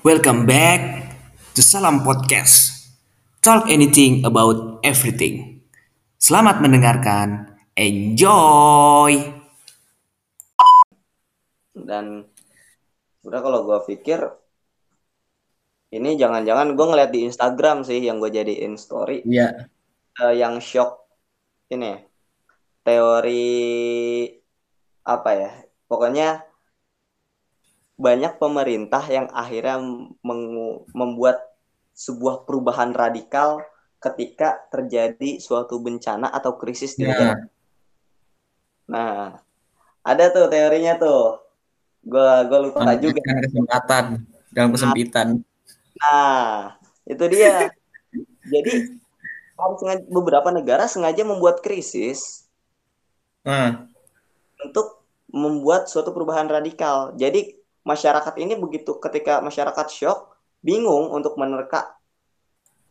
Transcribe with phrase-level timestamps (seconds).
[0.00, 0.80] Welcome back
[1.52, 2.72] to Salam Podcast.
[3.40, 5.60] Talk anything about everything.
[6.16, 7.56] Selamat mendengarkan.
[7.74, 9.40] Enjoy.
[11.80, 12.22] dan
[13.24, 14.22] udah kalau gue pikir
[15.90, 19.66] ini jangan-jangan gue ngeliat di Instagram sih yang gue jadiin story Iya.
[20.14, 21.08] eh, yang shock
[21.66, 21.98] ini
[22.86, 24.22] teori
[25.02, 25.50] apa ya
[25.88, 26.46] pokoknya
[28.00, 29.76] banyak pemerintah yang akhirnya
[30.96, 31.44] membuat
[31.92, 33.60] sebuah perubahan radikal
[34.00, 37.12] ketika terjadi suatu bencana atau krisis di Ya.
[37.12, 37.36] negara.
[38.88, 39.36] Nah,
[40.00, 41.44] ada tuh teorinya tuh.
[42.00, 43.20] Gua gua lupa juga.
[43.20, 44.04] Memanfaatkan kesempatan
[44.48, 45.26] dalam kesempitan.
[46.00, 47.68] Nah, itu dia.
[48.48, 48.96] Jadi
[49.60, 52.48] harus beberapa negara sengaja membuat krisis
[53.44, 53.88] Nah,
[54.64, 57.12] untuk membuat suatu perubahan radikal.
[57.16, 57.59] Jadi
[57.90, 61.98] masyarakat ini begitu ketika masyarakat shock, bingung untuk menerka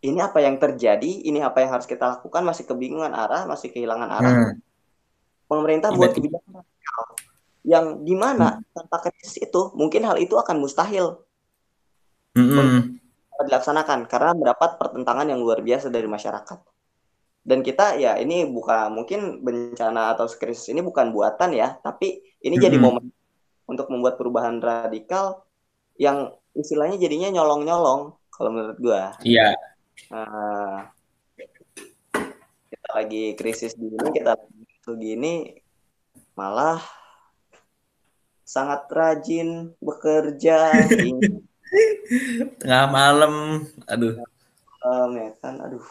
[0.03, 4.09] ini apa yang terjadi, ini apa yang harus kita lakukan, masih kebingungan arah, masih kehilangan
[4.11, 4.31] arah.
[4.35, 4.53] hmm.
[5.47, 6.63] Pemerintah buat kebijakan
[7.67, 11.19] yang di mana tanpa krisis itu mungkin hal itu akan mustahil
[12.37, 12.95] Mm-mm.
[13.45, 16.59] dilaksanakan karena mendapat pertentangan yang luar biasa dari masyarakat.
[17.43, 22.55] Dan kita ya ini bukan mungkin bencana atau krisis ini bukan buatan ya, tapi ini
[22.55, 23.03] jadi Mm-mm.
[23.03, 23.05] momen
[23.69, 25.45] untuk membuat perubahan radikal
[26.01, 29.13] yang istilahnya jadinya nyolong-nyolong kalau menurut gua.
[29.21, 29.53] Iya.
[30.09, 30.89] Nah,
[32.73, 35.61] kita lagi krisis gini, kita lagi begini
[36.33, 36.81] malah
[38.41, 40.73] sangat rajin bekerja
[42.65, 44.17] Tengah malam, aduh,
[44.81, 45.85] malam, ya kan, aduh.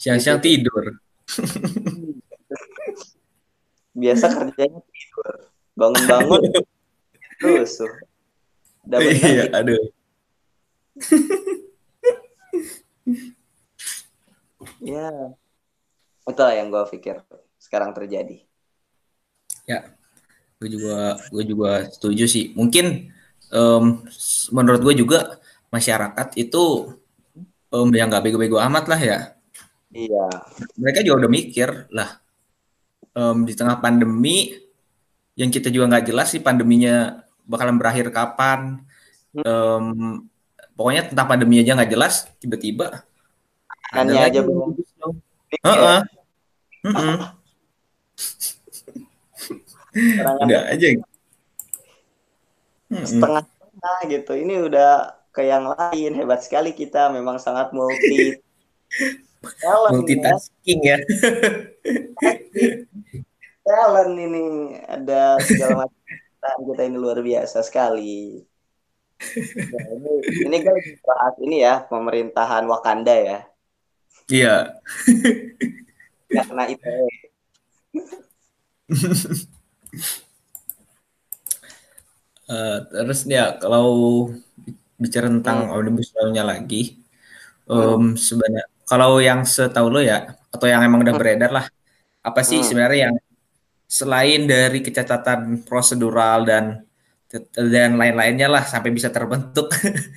[0.00, 0.96] siang-siang tidur.
[3.96, 5.45] biasa kerjanya tidur
[5.76, 6.40] bangun-bangun
[8.86, 9.82] udah benar Iya, aduh.
[14.80, 15.08] ya
[16.26, 17.22] itulah yang gue pikir
[17.60, 18.42] sekarang terjadi
[19.66, 19.82] Ya,
[20.62, 22.54] gue juga gue juga setuju sih.
[22.54, 23.10] Mungkin
[23.50, 25.42] em, s- menurut gue juga
[25.74, 26.94] masyarakat itu
[27.74, 29.18] em, yang nggak bego-bego amat lah ya.
[29.90, 30.22] iya
[30.78, 32.22] Mereka juga udah mikir lah
[33.10, 34.54] em, di tengah pandemi
[35.36, 38.80] yang kita juga nggak jelas sih pandeminya bakalan berakhir kapan.
[39.36, 39.86] Em,
[40.72, 42.26] pokoknya tentang pandemi aja nggak jelas.
[42.40, 43.04] Tiba-tiba
[43.92, 44.74] lagi aja belum.
[45.62, 46.00] Heeh.
[46.86, 47.16] Mm-mm.
[49.96, 50.86] Orangnya Udah aja.
[52.86, 53.02] Mm-mm.
[53.02, 58.38] setengah-setengah gitu ini udah ke yang lain hebat sekali kita memang sangat multi
[59.62, 59.74] ya.
[59.92, 60.98] Multitasking ya.
[63.66, 64.44] Talent ini.
[64.86, 68.46] Ada segala macam kita ini luar biasa sekali.
[69.16, 70.12] Ya, ini
[70.44, 73.38] ini kan bahas ini ya pemerintahan Wakanda ya.
[74.30, 74.56] Iya.
[76.26, 77.06] nggak kena ITE
[82.46, 83.86] Eh, terus ya kalau
[85.02, 86.94] bicara tentang omnibus law-nya lagi,
[87.66, 91.66] em, sebenarnya kalau yang setahu lo ya atau yang emang udah beredar lah,
[92.22, 92.66] apa sih Hmm.
[92.70, 93.14] sebenarnya yang
[93.86, 96.64] selain dari kecacatan prosedural dan
[97.54, 99.70] dan lain-lainnya lah sampai bisa terbentuk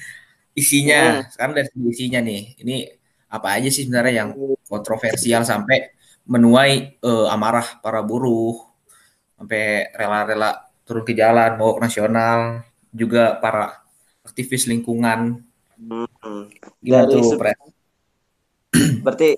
[0.62, 1.25] isinya.
[1.30, 2.85] Sekarang dari isinya nih, ini
[3.30, 4.30] apa aja sih sebenarnya yang
[4.66, 5.94] kontroversial sampai
[6.25, 8.57] menuai eh, amarah para buruh,
[9.38, 13.86] sampai rela-rela turun ke jalan, mogok nasional, juga para
[14.25, 15.46] aktivis lingkungan.
[15.78, 16.50] Hmm.
[16.81, 17.59] Gimana Dari tuh, Pres?
[19.01, 19.30] Berarti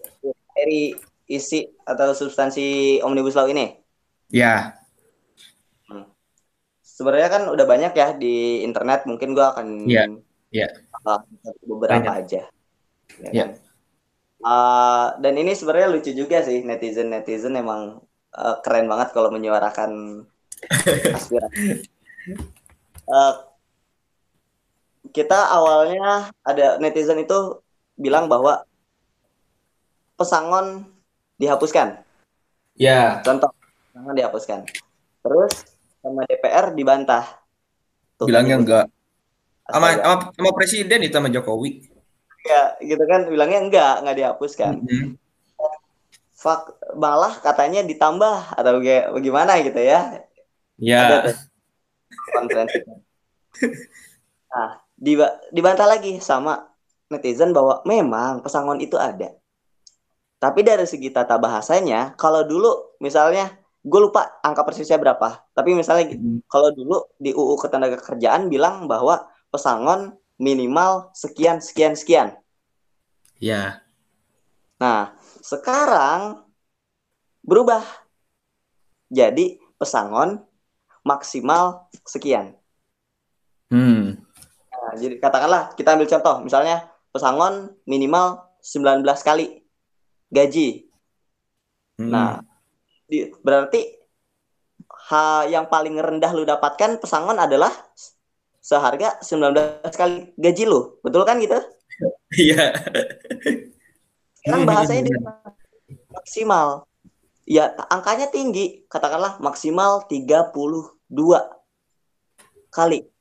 [0.51, 0.91] dari
[1.31, 3.80] isi atau substansi Omnibus Law ini
[4.31, 4.81] Ya,
[7.01, 10.05] sebenarnya kan udah banyak ya di internet mungkin gua akan Iya,
[10.53, 10.69] iya.
[11.01, 11.25] bahas
[11.65, 12.21] beberapa Banyak.
[12.21, 12.41] aja.
[13.17, 13.49] Ya kan?
[14.41, 18.01] Uh, dan ini sebenarnya lucu juga sih netizen netizen emang
[18.33, 20.21] uh, keren banget kalau menyuarakan
[21.17, 21.89] aspirasi.
[23.09, 23.33] Uh,
[25.09, 27.61] kita awalnya ada netizen itu
[27.97, 28.61] bilang bahwa
[30.17, 30.85] pesangon
[31.41, 32.01] dihapuskan.
[32.77, 33.49] Ya, contoh
[34.01, 34.59] pesangon dihapuskan.
[35.21, 35.53] Terus
[36.01, 37.25] sama DPR dibantah.
[38.17, 38.85] Tuh, bilangnya enggak.
[39.69, 41.85] Sama, sama, sama presiden itu sama Jokowi.
[42.41, 44.73] Enggak, gitu kan bilangnya enggak nggak dihapuskan.
[44.81, 45.21] Mhm.
[46.33, 50.25] Fak, malah katanya ditambah atau kayak bagaimana gitu ya.
[50.81, 51.29] Ya,
[52.33, 52.81] konferensi
[54.51, 56.73] nah diba- dibantah lagi sama
[57.13, 59.37] netizen bahwa memang pesangon itu ada.
[60.41, 66.13] Tapi dari segi tata bahasanya kalau dulu misalnya gue lupa angka persisnya berapa tapi misalnya
[66.13, 66.45] Mhm.
[66.45, 72.33] kalau dulu di UU Ketenagakerjaan bilang bahwa pesangon minimal sekian sekian sekian.
[73.41, 73.81] Ya.
[74.77, 76.45] Nah, sekarang
[77.41, 77.81] berubah.
[79.09, 80.41] Jadi pesangon
[81.01, 82.53] maksimal sekian.
[83.69, 84.17] Hmm.
[84.71, 89.61] Nah, jadi katakanlah kita ambil contoh, misalnya pesangon minimal 19 kali
[90.29, 90.89] gaji.
[91.97, 92.09] Hmm.
[92.09, 92.29] Nah,
[93.11, 93.83] di, berarti
[95.11, 97.75] ha, yang paling rendah lu dapatkan pesangon adalah
[98.63, 100.95] seharga 19 kali gaji lu.
[101.03, 101.59] Betul kan gitu?
[102.31, 102.71] Iya.
[104.39, 105.19] Sekarang bahasanya dia
[106.15, 106.87] maksimal.
[107.43, 108.87] Ya, angkanya tinggi.
[108.87, 110.95] Katakanlah maksimal 32
[112.71, 113.11] kali.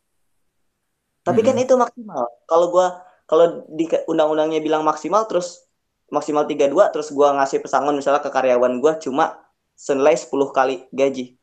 [1.26, 1.64] Tapi kan Hmm.
[1.66, 2.24] itu maksimal.
[2.46, 5.66] Kalau gua kalau di undang-undangnya bilang maksimal terus
[6.08, 9.49] maksimal 32 terus gua ngasih pesangon misalnya ke karyawan gua cuma
[9.80, 11.40] senilai 10 kali gaji.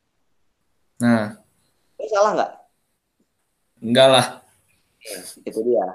[1.02, 1.42] Nah,
[1.98, 2.52] Itu salah nggak?
[3.82, 4.28] enggak lah.
[5.42, 5.86] Itu dia.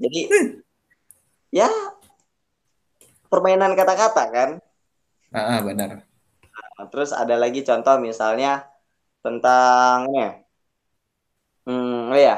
[0.00, 0.20] Jadi
[1.52, 1.68] ya
[3.28, 4.50] permainan kata-kata kan.
[5.28, 6.08] Ah, ah, benar.
[6.80, 8.64] Nah, terus ada lagi contoh misalnya
[9.20, 10.32] tentang ini ya.
[11.68, 12.36] Hmm, oh ya.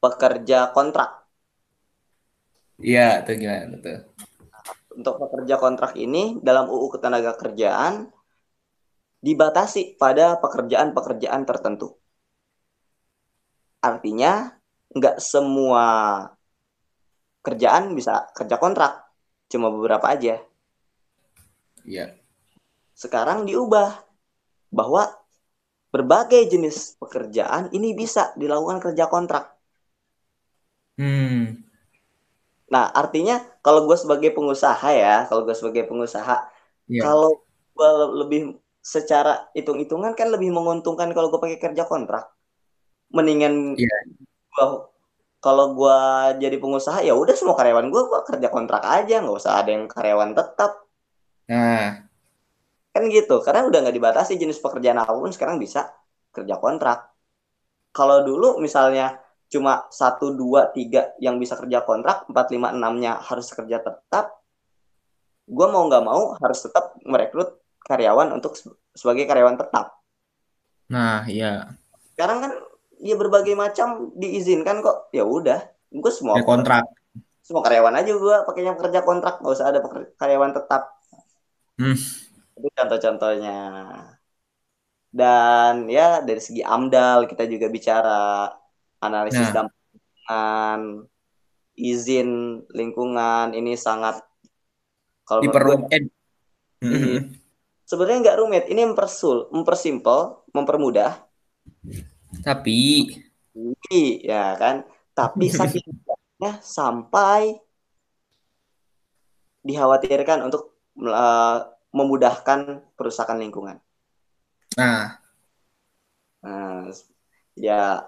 [0.00, 1.24] Pekerja kontrak.
[2.80, 3.98] Iya, itu gimana tuh?
[4.94, 8.08] Untuk pekerja kontrak ini dalam UU Ketenagakerjaan
[9.24, 11.96] dibatasi pada pekerjaan-pekerjaan tertentu.
[13.80, 14.52] Artinya
[14.94, 15.84] nggak semua
[17.40, 19.04] kerjaan bisa kerja kontrak,
[19.48, 20.40] cuma beberapa aja.
[21.84, 22.16] Iya.
[22.96, 24.04] Sekarang diubah
[24.72, 25.08] bahwa
[25.88, 29.56] berbagai jenis pekerjaan ini bisa dilakukan kerja kontrak.
[31.00, 31.63] Hmm.
[32.74, 33.34] Nah, artinya
[33.64, 36.34] kalau gue sebagai pengusaha ya, kalau gue sebagai pengusaha,
[36.90, 37.00] Iya.
[37.04, 37.30] kalau
[37.76, 37.90] gue
[38.20, 38.40] lebih
[38.94, 42.24] secara hitung-hitungan kan lebih menguntungkan kalau gue pakai kerja kontrak.
[43.16, 43.96] Mendingan Iya.
[44.54, 44.66] gua
[45.44, 45.98] kalau gue
[46.42, 49.84] jadi pengusaha ya udah semua karyawan gue gua kerja kontrak aja, nggak usah ada yang
[49.94, 50.72] karyawan tetap.
[51.50, 52.08] Nah,
[52.94, 55.80] Kan gitu, karena udah nggak dibatasi jenis pekerjaan apa pun sekarang bisa
[56.34, 56.98] kerja kontrak.
[57.96, 59.23] Kalau dulu misalnya
[59.54, 64.34] cuma satu dua tiga yang bisa kerja kontrak, empat lima enamnya harus kerja tetap.
[65.46, 69.94] Gue mau nggak mau harus tetap merekrut karyawan untuk se- sebagai karyawan tetap.
[70.90, 71.70] nah, iya.
[72.14, 72.52] Sekarang kan
[73.00, 75.08] ya berbagai macam diizinkan kok.
[75.14, 75.60] Ya udah,
[75.90, 76.84] gue semua Kayak kontrak.
[77.44, 79.80] semua karyawan aja gue pakainya kerja kontrak, nggak usah ada
[80.16, 80.82] karyawan tetap.
[81.78, 81.96] Hmm.
[82.56, 83.56] Itu contoh-contohnya.
[85.14, 88.50] Dan ya dari segi AMDAL kita juga bicara
[89.04, 89.54] analisis Nah.
[89.54, 89.76] dampak
[90.24, 90.80] lingkungan,
[91.76, 94.24] izin lingkungan ini sangat
[95.24, 95.52] kalau gue,
[95.88, 96.04] eh,
[96.84, 97.18] hmm.
[97.88, 101.16] sebenarnya nggak rumit, ini mempersul, mempersimpel, mempermudah,
[102.44, 104.84] Tapi ya kan.
[105.14, 107.56] Tapi saking mudahnya sampai
[109.64, 111.58] dikhawatirkan untuk eh,
[111.94, 113.78] memudahkan perusakan lingkungan.
[114.76, 115.22] nah,
[116.44, 116.92] Nah,
[117.56, 118.04] ya,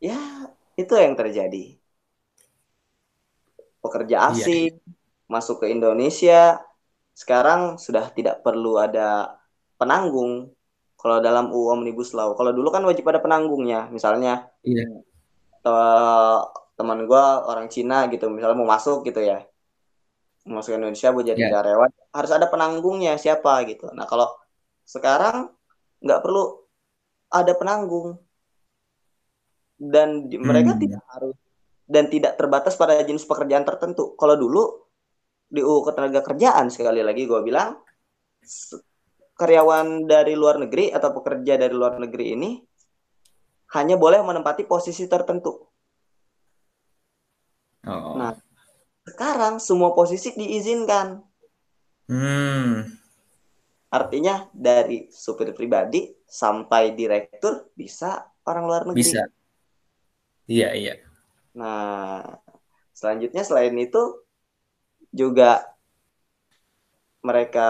[0.00, 0.18] ya
[0.74, 1.76] itu yang terjadi.
[3.80, 4.28] Pekerja Iya.
[4.32, 4.72] asing
[5.30, 6.60] masuk ke Indonesia
[7.12, 9.36] sekarang sudah tidak perlu ada
[9.76, 10.52] penanggung.
[11.00, 13.88] Kalau dalam UU Omnibus Law, kalau dulu kan wajib ada penanggungnya.
[13.88, 14.84] Misalnya iya.
[15.64, 16.44] te-
[16.76, 19.44] teman gue orang Cina gitu, misalnya mau masuk gitu ya,
[20.48, 21.52] mau masuk ke Indonesia buat jadi Iya.
[21.56, 23.88] karyawan, harus ada penanggungnya siapa gitu.
[23.96, 24.28] Nah kalau
[24.84, 25.52] sekarang
[26.04, 26.60] nggak perlu
[27.32, 28.20] ada penanggung
[29.80, 30.82] dan di- mereka Hmm.
[30.84, 31.36] tidak harus
[31.90, 34.14] dan tidak terbatas pada jenis pekerjaan tertentu.
[34.14, 34.62] Kalau dulu
[35.50, 37.74] di UU Ketenagakerjaan sekali lagi gue bilang
[39.34, 42.50] karyawan dari luar negeri atau pekerja dari luar negeri ini
[43.74, 45.50] hanya boleh menempati posisi tertentu.
[47.88, 48.14] Oh.
[48.14, 48.36] Nah,
[49.08, 51.18] sekarang semua posisi diizinkan.
[52.06, 52.84] Hmm.
[53.90, 59.02] Artinya dari supir pribadi sampai direktur bisa orang luar negeri.
[59.02, 59.22] Bisa.
[60.50, 60.92] Iya, iya.
[61.58, 62.22] Nah,
[62.98, 64.00] selanjutnya selain itu
[65.12, 65.76] juga
[67.28, 67.60] mereka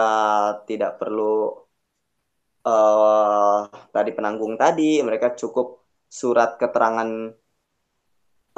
[0.67, 1.23] tidak perlu
[2.67, 3.57] eh
[3.95, 5.67] tadi penanggung tadi, mereka cukup
[6.19, 7.09] surat keterangan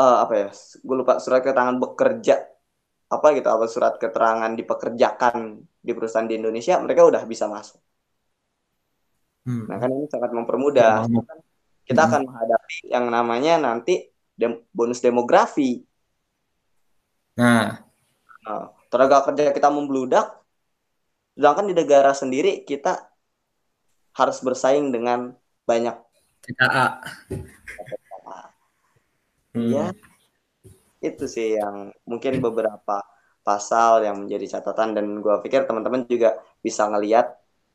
[0.03, 0.47] eh apa ya?
[0.87, 2.33] Gue lupa surat keterangan bekerja
[3.15, 5.37] apa gitu, apa surat keterangan dipekerjakan
[5.87, 7.79] di perusahaan di Indonesia, mereka udah bisa masuk.
[9.45, 9.65] Hmm.
[9.67, 10.93] Nah, kan ini sangat mempermudah.
[11.07, 11.19] Hmm.
[11.87, 12.09] Kita Hmm.
[12.09, 13.91] akan menghadapi yang namanya nanti
[14.35, 15.85] dem- bonus demografi.
[17.37, 17.83] Nah,
[18.43, 20.27] Nah, tenaga kerja kita membludak,
[21.33, 23.07] sedangkan di negara sendiri kita
[24.13, 25.95] harus bersaing dengan banyak
[26.43, 26.87] TKA.
[29.55, 29.71] hmm.
[29.71, 29.87] ya
[31.03, 33.03] itu sih yang mungkin beberapa
[33.43, 37.27] pasal yang menjadi catatan dan gue pikir teman-teman juga bisa ngeliat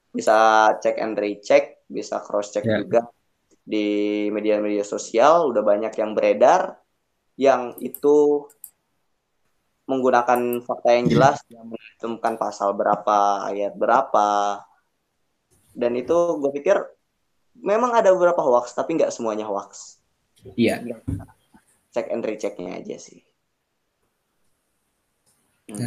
[0.09, 2.81] bisa cek and recheck bisa cross check yeah.
[2.81, 3.05] juga
[3.69, 3.87] di
[4.33, 6.81] media-media sosial udah banyak yang beredar
[7.37, 8.49] yang itu
[9.85, 14.65] menggunakan fakta yang jelas yang menentukan pasal berapa ayat berapa.
[15.77, 16.81] Dan itu gue pikir
[17.61, 20.01] memang ada beberapa hoax tapi nggak semuanya hoax.
[20.57, 20.81] Iya.
[21.93, 23.21] Cek and rechecknya aja sih.
[25.69, 25.85] Hmm.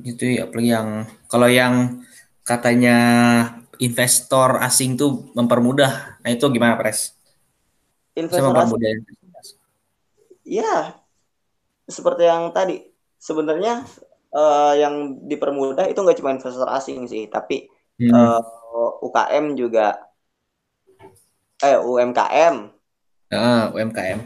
[0.00, 0.88] gitu ya apalagi yang
[1.28, 2.00] kalau yang
[2.40, 2.96] katanya
[3.78, 6.20] investor asing tuh mempermudah.
[6.22, 7.14] Nah itu gimana Pres?
[8.14, 8.88] Investor mempermudah.
[8.90, 9.58] Asing.
[10.44, 11.00] Ya,
[11.88, 12.92] seperti yang tadi.
[13.16, 13.80] Sebenarnya
[14.36, 18.12] uh, yang dipermudah itu nggak cuma investor asing sih, tapi hmm.
[18.12, 19.96] uh, eh, UKM juga,
[21.64, 22.56] eh UMKM.
[23.32, 24.18] Uh, UMKM.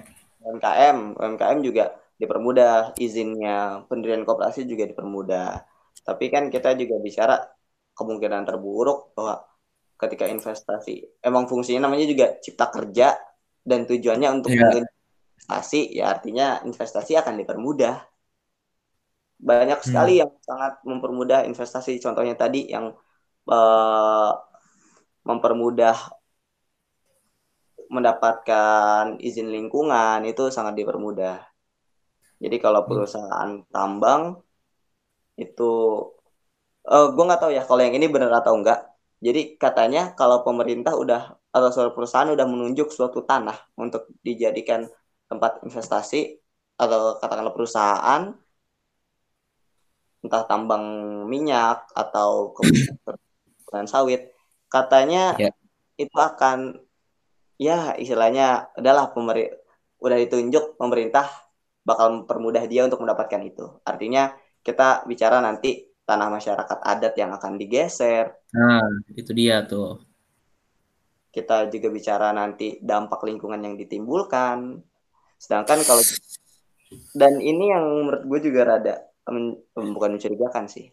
[0.43, 5.62] UMKM, UMKM juga dipermudah izinnya, pendirian kooperasi juga dipermudah.
[6.02, 7.37] Tapi kan kita juga bicara
[7.99, 9.43] kemungkinan terburuk bahwa
[9.99, 13.19] ketika investasi emang fungsinya namanya juga cipta kerja
[13.67, 14.87] dan tujuannya untuk yeah.
[14.87, 17.99] investasi ya artinya investasi akan dipermudah
[19.38, 20.21] banyak sekali hmm.
[20.23, 22.95] yang sangat mempermudah investasi contohnya tadi yang
[23.50, 24.33] uh,
[25.26, 25.95] mempermudah
[27.88, 31.43] mendapatkan izin lingkungan itu sangat dipermudah
[32.38, 32.90] jadi kalau hmm.
[32.90, 34.43] perusahaan tambang
[35.38, 35.71] itu
[36.88, 38.88] uh, eh, gue nggak tahu ya kalau yang ini benar atau enggak.
[39.18, 44.87] Jadi katanya kalau pemerintah udah atau suatu perusahaan udah menunjuk suatu tanah untuk dijadikan
[45.26, 46.38] tempat investasi
[46.78, 48.23] atau katakanlah perusahaan
[50.23, 50.85] entah tambang
[51.26, 54.35] minyak atau kebutuhan sawit
[54.71, 55.54] katanya yeah.
[55.99, 56.83] itu akan
[57.59, 59.59] ya istilahnya adalah pemerintah
[59.99, 61.26] udah ditunjuk pemerintah
[61.83, 67.60] bakal mempermudah dia untuk mendapatkan itu artinya kita bicara nanti tanah masyarakat adat yang akan
[67.60, 68.32] digeser.
[68.56, 68.80] Nah,
[69.12, 70.00] itu dia tuh.
[71.28, 74.80] Kita juga bicara nanti dampak lingkungan yang ditimbulkan.
[75.36, 76.00] Sedangkan kalau
[77.12, 79.04] dan ini yang menurut gue juga rada
[79.76, 80.88] bukan mencurigakan sih.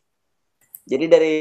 [0.84, 1.36] Jadi dari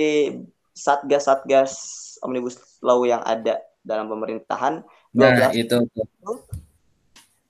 [0.71, 1.75] satgas-satgas
[2.23, 4.81] omnibus law yang ada dalam pemerintahan,
[5.13, 6.33] nah, itu, itu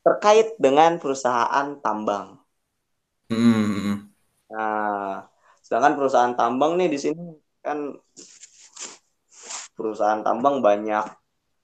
[0.03, 2.41] terkait dengan perusahaan tambang.
[3.31, 4.11] Hmm.
[4.51, 5.31] Nah,
[5.65, 7.25] Sedangkan perusahaan tambang nih di sini
[7.65, 7.97] kan
[9.73, 11.09] perusahaan tambang banyak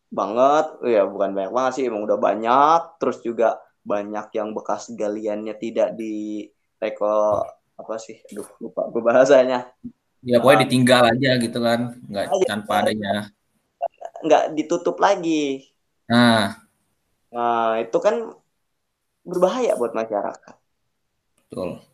[0.08, 2.80] banget, ya bukan banyak banget sih, emang udah banyak.
[2.96, 6.48] Terus juga banyak yang bekas galiannya tidak di
[6.80, 7.44] reko
[7.76, 8.16] apa sih?
[8.32, 9.68] Aduh, lupa gue bahasanya.
[10.24, 13.28] Ya pokoknya ditinggal aja gitu kan, nggak aja, tanpa adanya.
[14.24, 15.68] Nggak ditutup lagi.
[16.08, 16.56] Nah.
[17.30, 18.34] Nah, itu kan
[19.22, 20.56] berbahaya buat masyarakat.
[21.46, 21.84] Betul.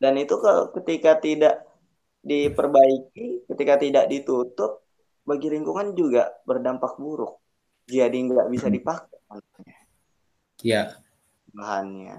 [0.00, 1.68] Dan itu kalau ketika tidak
[2.24, 4.80] diperbaiki, ketika tidak ditutup,
[5.28, 7.36] bagi lingkungan juga berdampak buruk.
[7.84, 8.74] Jadi nggak bisa hmm.
[8.80, 9.20] dipakai.
[10.64, 10.96] Iya.
[11.52, 12.18] Bahannya.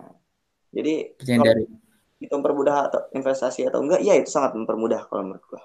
[0.71, 1.65] Jadi dari
[2.21, 5.61] itu mempermudah atau investasi atau enggak, ya itu sangat mempermudah kalau menurut gua.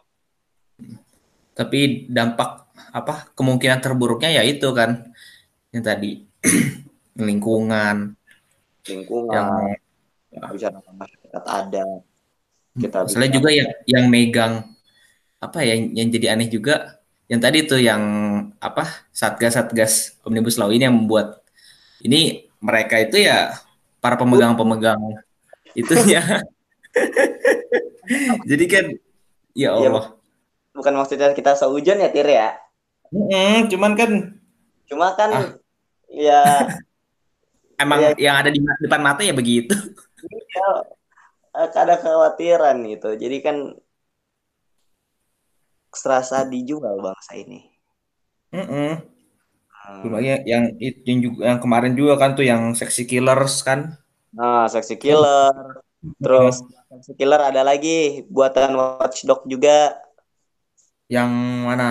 [1.52, 5.12] Tapi dampak apa kemungkinan terburuknya ya itu kan
[5.72, 6.24] yang tadi
[7.28, 8.16] lingkungan
[8.88, 9.76] lingkungan
[10.32, 11.84] yang bisa masyarakat ada
[12.76, 14.54] kita Soalnya juga yang yang megang
[15.40, 18.02] apa ya yang jadi aneh juga yang tadi tuh yang
[18.62, 21.42] apa satgas-satgas omnibus law ini yang membuat
[22.04, 23.58] ini mereka itu ya
[23.98, 25.00] para pemegang-pemegang
[25.74, 26.22] itunya.
[28.50, 28.84] jadi kan
[29.52, 30.04] ya iya, Allah.
[30.14, 32.54] Ya, bukan maksudnya kita seujon ya Tir ya.
[33.10, 34.10] Mm, cuman kan
[34.86, 35.46] cuma kan ah.
[36.06, 36.42] ya
[37.82, 39.74] emang ya, yang ada di depan mata ya begitu.
[40.26, 40.68] Ya,
[41.56, 43.16] ada kekhawatiran gitu.
[43.16, 43.56] Jadi kan
[45.96, 47.72] serasa dijual bangsa ini.
[48.52, 48.92] Mm -mm.
[49.86, 50.18] Hmm.
[50.18, 50.64] yang yang
[51.06, 53.94] yang juga yang kemarin juga kan tuh yang seksi killers kan.
[54.34, 55.78] Nah, seksi killer.
[56.18, 56.58] Terus
[56.90, 59.94] seksi killer ada lagi buatan Watchdog juga.
[61.06, 61.30] Yang
[61.62, 61.88] mana?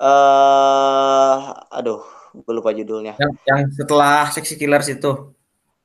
[0.00, 2.00] Eh, uh, aduh,
[2.40, 3.20] gue lupa judulnya.
[3.20, 5.36] Yang, yang setelah seksi killers itu.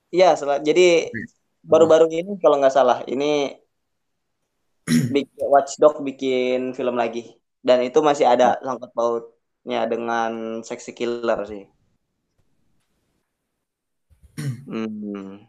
[0.08, 1.12] Iya, jadi
[1.68, 3.60] baru-baru ini kalau nggak salah ini
[5.16, 11.64] bikin Watchdog bikin film lagi dan itu masih ada sangkut pautnya dengan seksi killer sih.
[14.68, 15.48] Hmm.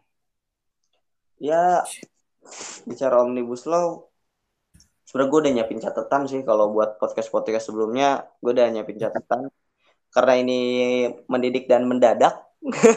[1.39, 1.83] Ya
[2.89, 4.09] bicara omnibus law
[5.05, 9.53] sebenarnya gue udah nyiapin catatan sih kalau buat podcast podcast sebelumnya gue udah nyiapin catatan
[10.15, 10.59] karena ini
[11.29, 12.35] mendidik dan mendadak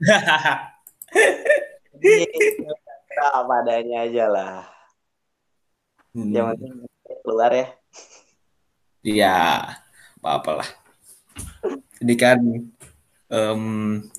[2.04, 4.56] Ini apa adanya aja lah.
[6.16, 6.32] Hmm.
[6.32, 6.72] Yang penting
[7.22, 7.66] keluar ya.
[9.00, 9.38] Iya,
[10.20, 10.68] apa-apa lah.
[12.00, 12.38] Ini kan
[13.30, 13.64] um,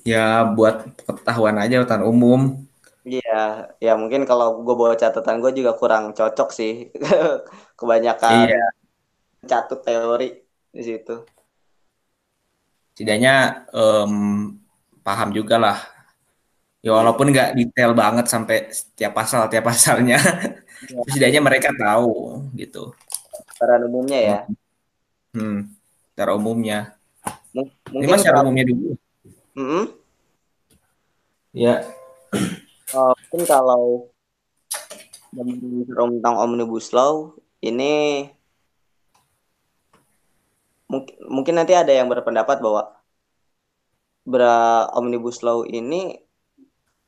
[0.02, 2.66] ya buat pengetahuan aja hutan umum.
[3.02, 6.90] Iya, ya mungkin kalau gue bawa catatan gue juga kurang cocok sih.
[7.78, 8.66] Kebanyakan iya.
[9.46, 10.38] catut teori
[10.70, 11.26] di situ.
[12.94, 14.12] Setidaknya um,
[15.02, 15.78] paham juga lah.
[16.82, 20.18] Ya walaupun nggak detail banget sampai setiap pasal tiap pasalnya,
[20.90, 20.98] ya.
[21.06, 22.90] setidaknya mereka tahu gitu.
[23.54, 24.38] Secara umumnya ya.
[25.30, 25.70] Hmm,
[26.10, 26.98] secara umumnya.
[27.54, 28.98] M mungkin Ini secara umumnya dulu.
[29.54, 29.84] Mm -hmm.
[31.54, 31.86] Ya.
[32.90, 34.10] Uh, mungkin kalau
[35.32, 38.26] tentang omnibus law ini
[40.90, 42.92] mungkin mungkin nanti ada yang berpendapat bahwa
[44.28, 46.20] bra omnibus law ini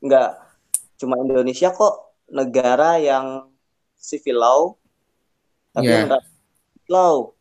[0.04, 0.30] nggak
[1.00, 3.48] cuma Indonesia kok negara yang
[3.96, 4.60] civil law
[5.72, 6.04] tapi yeah.
[6.04, 6.22] enggak
[6.92, 7.32] law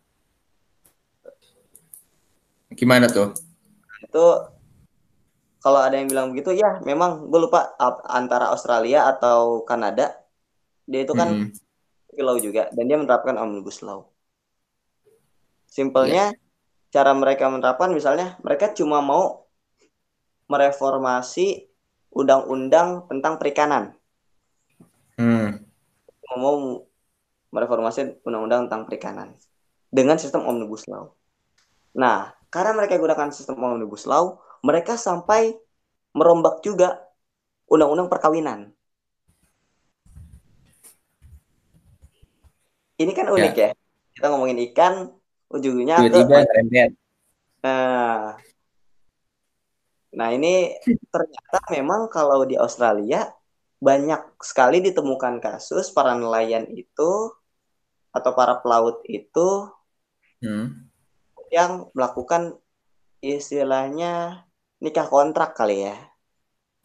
[2.74, 3.36] gimana tuh
[4.00, 4.25] itu
[5.60, 7.75] kalau ada yang bilang begitu ya memang gue lupa
[8.08, 10.15] antara Australia atau Kanada
[10.88, 12.24] dia itu kan mm -hmm.
[12.24, 14.08] law juga dan dia menerapkan omnibus law
[15.74, 16.93] Simpelnya yeah.
[16.93, 19.50] cara mereka menerapkan misalnya mereka cuma mau
[20.46, 21.73] mereformasi
[22.13, 23.98] undang-undang tentang perikanan.
[25.17, 25.62] Hmm.
[26.34, 26.86] Mau
[27.53, 29.29] mereformasi undang-undang tentang perikanan
[29.93, 31.13] dengan sistem omnibus law.
[31.93, 35.53] Nah, karena mereka gunakan sistem omnibus law, mereka sampai
[36.13, 37.01] merombak juga
[37.70, 38.74] undang-undang perkawinan.
[42.98, 43.70] Ini kan unik ya.
[43.70, 43.77] ya.
[44.13, 45.10] Kita ngomongin ikan,
[45.53, 46.41] ujungnya tiba-tiba
[47.63, 48.36] nah
[50.14, 50.78] nah ini
[51.10, 53.30] ternyata memang kalau di Australia
[53.84, 57.36] banyak sekali ditemukan kasus para nelayan itu
[58.14, 59.68] atau para pelaut itu
[60.40, 60.88] hmm.
[61.52, 62.56] yang melakukan
[63.20, 64.46] istilahnya
[64.80, 65.98] nikah kontrak kali ya.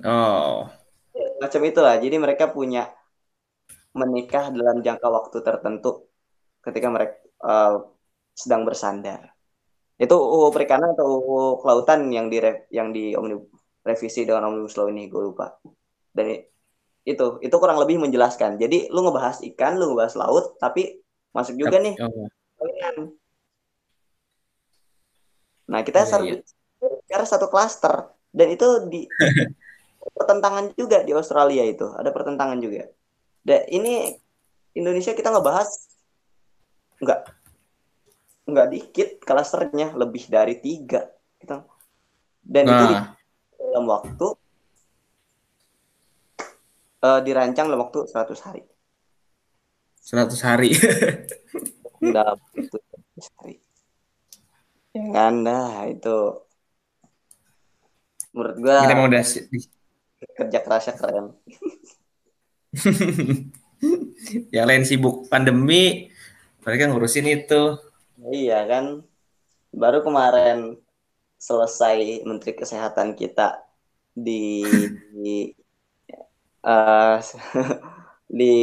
[0.06, 0.70] Oh.
[1.42, 1.98] Macam itulah.
[1.98, 2.90] Jadi mereka punya
[3.94, 6.06] menikah dalam jangka waktu tertentu
[6.62, 7.86] ketika mereka uh,
[8.34, 9.37] sedang bersandar.
[9.98, 12.38] Itu UU perikanan atau UU kelautan yang di
[12.70, 13.12] yang di
[13.82, 15.58] revisi dengan omnibus law ini gue lupa.
[16.14, 16.38] Dan
[17.02, 18.56] itu itu kurang lebih menjelaskan.
[18.62, 21.02] Jadi lu ngebahas ikan, lu ngebahas laut, tapi
[21.34, 21.98] masuk juga nih.
[25.68, 26.40] Nah kita oh, iya.
[27.08, 29.04] karena satu klaster dan itu di
[30.16, 32.88] pertentangan juga di Australia itu ada pertentangan juga.
[33.44, 34.16] Dan ini
[34.76, 35.68] Indonesia kita ngebahas
[37.00, 37.20] enggak
[38.48, 41.04] nggak dikit klasternya lebih dari tiga
[41.36, 41.60] gitu.
[42.40, 42.72] dan nah.
[42.72, 42.96] itu di,
[43.60, 44.26] dalam waktu
[47.02, 48.62] uh, dirancang dalam waktu 100 hari.
[50.02, 50.70] 100 hari.
[52.16, 52.78] Dalam waktu
[53.18, 53.56] 100 hari.
[54.96, 55.34] Ya kan?
[55.44, 56.18] Dah itu.
[58.32, 59.24] Menurut gua kita udah
[60.38, 61.26] kerja kerasnya keren.
[64.54, 66.10] Yang lain sibuk pandemi
[66.62, 67.78] mereka ngurusin itu
[68.18, 69.06] Iya kan,
[69.70, 70.74] baru kemarin
[71.38, 73.62] selesai Menteri Kesehatan kita
[74.10, 74.66] di
[75.14, 75.54] di,
[76.66, 77.22] uh,
[78.38, 78.54] di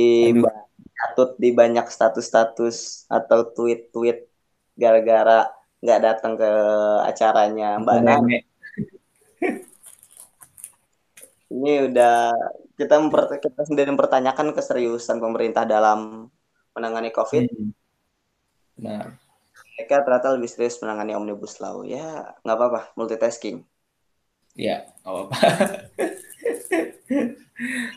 [0.95, 4.27] atut di banyak status-status atau tweet-tweet
[4.75, 5.47] gara-gara
[5.79, 6.51] nggak datang ke
[7.07, 8.37] acaranya Mbak Nane.
[11.55, 12.35] Ini udah
[12.75, 16.27] kita memper, kita sendiri mempertanyakan keseriusan pemerintah dalam
[16.75, 17.47] menangani COVID.
[18.83, 19.15] Hmm.
[19.75, 21.83] Mereka ternyata lebih serius menangani omnibus law.
[21.83, 23.63] Ya nggak apa-apa multitasking.
[24.55, 25.35] Ya nggak apa-apa.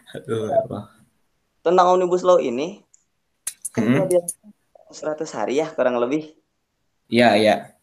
[0.18, 0.98] Aduh apa
[1.68, 2.80] tentang omnibus law ini
[3.76, 4.08] kan hmm?
[4.08, 4.24] dia
[4.88, 6.32] 100 hari ya kurang lebih.
[7.12, 7.76] Iya iya.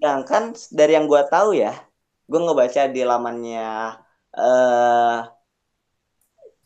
[0.00, 1.76] Sedangkan dari yang gue tahu ya
[2.24, 4.00] gue ngebaca di lamannya
[4.32, 5.28] uh,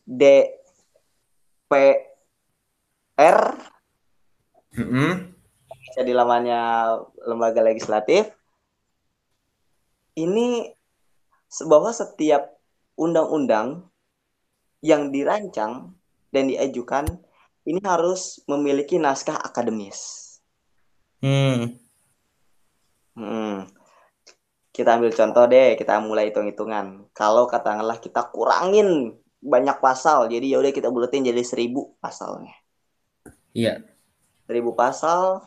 [0.07, 0.79] DPR
[4.79, 5.42] mm -hmm
[6.01, 6.61] di lamannya
[7.29, 8.33] lembaga legislatif
[10.17, 10.73] ini
[11.69, 12.57] bahwa setiap
[12.97, 13.89] undang-undang
[14.81, 15.93] yang dirancang
[16.33, 17.05] dan diajukan
[17.69, 20.33] ini harus memiliki naskah akademis.
[21.23, 21.79] Hmm.
[23.15, 23.69] Hmm.
[24.73, 27.13] Kita ambil contoh deh, kita mulai hitung-hitungan.
[27.13, 32.57] Kalau katakanlah kita kurangin banyak pasal, jadi ya udah kita buletin jadi seribu pasalnya.
[33.53, 33.85] Iya.
[34.49, 35.45] Seribu pasal,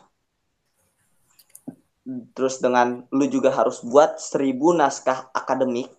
[2.38, 5.90] terus dengan lu juga harus buat seribu naskah akademik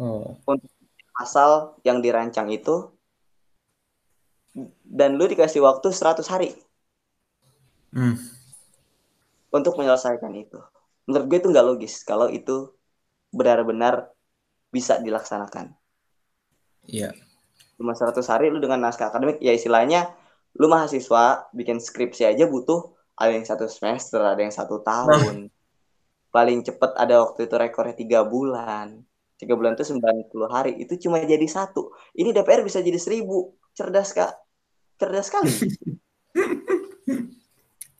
[0.00, 0.40] Oh.
[0.48, 0.72] Untuk
[1.12, 2.90] pasal yang dirancang itu
[4.84, 6.50] dan lu dikasih waktu 100 hari.
[7.92, 8.16] Hmm.
[9.52, 10.60] Untuk menyelesaikan itu.
[11.04, 12.72] Menurut gue itu nggak logis kalau itu
[13.30, 14.12] benar-benar
[14.72, 15.76] bisa dilaksanakan.
[16.88, 17.12] Iya.
[17.76, 20.12] Cuma 100 hari lu dengan naskah akademik ya istilahnya
[20.56, 25.46] lu mahasiswa bikin skripsi aja butuh ada yang satu semester, ada yang satu tahun.
[26.34, 28.98] Paling cepet ada waktu itu rekornya tiga bulan.
[29.38, 30.82] Tiga bulan itu 90 hari.
[30.82, 31.94] Itu cuma jadi satu.
[32.18, 33.54] Ini DPR bisa jadi seribu.
[33.78, 34.32] Cerdas, Kak.
[34.98, 35.50] Cerdas sekali.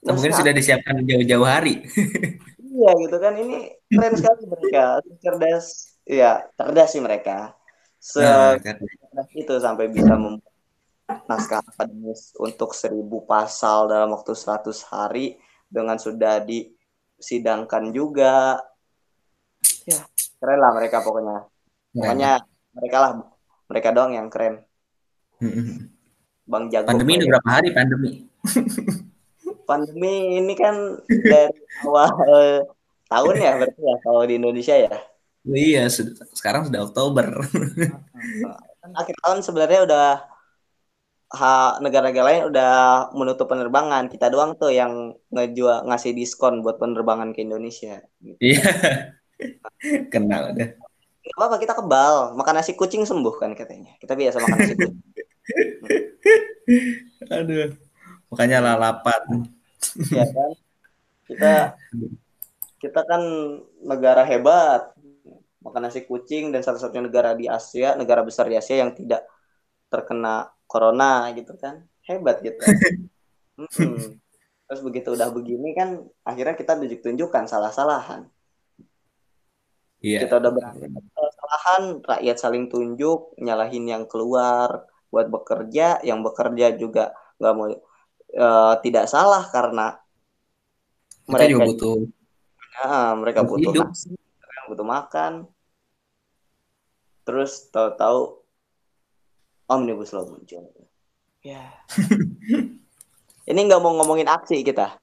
[0.03, 1.87] nah, mungkin sudah disiapkan jauh-jauh hari.
[2.73, 3.35] iya gitu kan.
[3.39, 3.59] Ini
[3.91, 4.83] keren sekali mereka.
[5.23, 5.67] Cerdas.
[6.03, 7.55] Ya, cerdas sih mereka.
[8.03, 8.59] Se nah,
[9.39, 10.52] itu sampai bisa membuat
[11.09, 15.37] naskah akademis untuk seribu pasal dalam waktu 100 hari
[15.67, 18.61] dengan sudah disidangkan juga.
[19.89, 20.05] Ya.
[20.39, 21.47] Keren lah mereka pokoknya.
[21.93, 22.33] Pokoknya
[22.75, 23.11] mereka lah
[23.69, 24.65] mereka doang yang keren.
[26.47, 28.11] Bang jago pandemi ini berapa hari pandemi?
[29.63, 30.75] Pandemi ini kan
[31.07, 31.55] dari
[31.87, 32.61] awal eh,
[33.07, 34.91] tahun ya berarti ya kalau di Indonesia ya?
[35.47, 35.87] Iya
[36.35, 37.27] sekarang sudah Oktober.
[38.99, 40.07] Akhir tahun sebenarnya udah
[41.81, 42.73] negara-negara lain udah
[43.17, 44.13] menutup penerbangan.
[44.13, 48.39] Kita doang tuh yang ngejual ngasih diskon buat penerbangan ke Indonesia gitu.
[48.39, 48.63] iya.
[50.13, 50.71] Kenal deh
[51.23, 52.37] Gak apa kita kebal.
[52.37, 53.95] Makan nasi kucing sembuh kan katanya.
[53.97, 55.01] Kita biasa makan nasi kucing.
[57.39, 57.71] Aduh.
[58.29, 59.23] Makanya lalapan.
[60.11, 60.51] Ya kan?
[61.31, 61.55] Kita
[62.83, 63.23] kita kan
[63.87, 64.93] negara hebat.
[65.63, 69.23] Makan nasi kucing dan satu-satunya negara di Asia negara besar di Asia yang tidak
[69.87, 72.57] terkena corona gitu kan hebat gitu
[73.61, 74.17] hmm.
[74.65, 78.33] terus begitu udah begini kan akhirnya kita tunjuk-tunjukkan salah-salahan
[80.01, 80.25] yeah.
[80.25, 80.53] kita udah
[81.13, 88.75] salah-salahan rakyat saling tunjuk nyalahin yang keluar buat bekerja yang bekerja juga nggak mau uh,
[88.81, 90.01] tidak salah karena
[91.29, 91.97] mereka, juga butuh
[92.73, 93.87] ya, mereka butuh hidup.
[93.93, 94.17] nasi
[94.73, 95.33] butuh makan
[97.23, 98.42] terus tahu-tahu
[99.75, 100.63] omnibus law muncul.
[101.43, 101.63] Ya.
[103.51, 104.95] Ini nggak mau ngomongin aksi kita,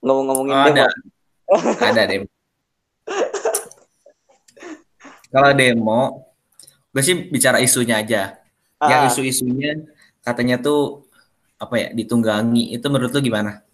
[0.00, 0.76] nggak mau ngomongin oh, demo.
[0.80, 0.86] Ada,
[1.92, 2.28] ada demo.
[5.28, 6.00] Kalau demo,
[6.88, 8.40] gue sih bicara isunya aja.
[8.80, 8.88] Ya, ah.
[8.88, 9.76] Ya isu-isunya
[10.24, 11.04] katanya tuh
[11.60, 12.72] apa ya ditunggangi.
[12.72, 13.67] Itu menurut lu gimana?